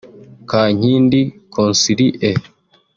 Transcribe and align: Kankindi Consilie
Kankindi 0.49 1.19
Consilie 1.53 2.29